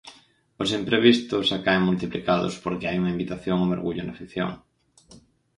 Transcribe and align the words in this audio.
Os 0.61 0.69
imprevistos 0.79 1.47
acaen 1.57 1.87
multiplicados 1.89 2.53
porque 2.63 2.87
hai 2.87 2.95
unha 3.01 3.13
invitación 3.15 3.57
ao 3.59 3.69
mergullo 3.73 4.03
na 4.05 4.17
ficción. 4.21 4.51